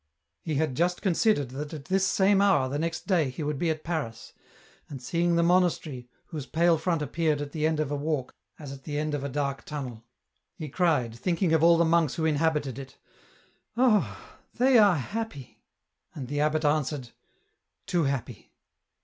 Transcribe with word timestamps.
He 0.41 0.55
had 0.55 0.73
just 0.75 1.03
considered 1.03 1.49
that 1.49 1.75
at 1.75 1.85
this 1.85 2.07
same 2.07 2.41
hour 2.41 2.67
the 2.67 2.79
next 2.79 3.05
day 3.05 3.29
he 3.29 3.43
would 3.43 3.59
be 3.59 3.69
at 3.69 3.83
Paris, 3.83 4.33
and 4.89 4.99
seeing 4.99 5.35
the 5.35 5.43
monastery, 5.43 5.97
EN 5.97 6.01
ROUTE. 6.01 6.07
30r 6.09 6.25
whose 6.31 6.45
pale 6.47 6.77
front 6.79 7.01
appeared 7.03 7.39
at 7.39 7.51
the 7.51 7.67
end 7.67 7.79
of 7.79 7.91
a 7.91 7.95
walk 7.95 8.33
as 8.57 8.71
at 8.71 8.83
the 8.83 8.97
end 8.97 9.13
of 9.13 9.23
a 9.23 9.29
dark 9.29 9.63
tunnel, 9.63 10.03
he 10.55 10.69
cried, 10.69 11.13
thinking 11.13 11.53
of 11.53 11.61
all 11.61 11.77
the 11.77 11.85
monks 11.85 12.15
who 12.15 12.25
inhabited 12.25 12.79
it," 12.79 12.97
Ah! 13.77 14.39
they 14.55 14.79
are 14.79 14.95
happy!" 14.97 15.61
And 16.15 16.29
the 16.29 16.39
abbot 16.41 16.65
answered," 16.65 17.11
Too 17.85 18.05
happy." 18.05 18.51